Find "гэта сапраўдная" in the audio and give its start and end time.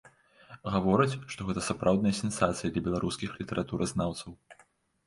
1.49-2.15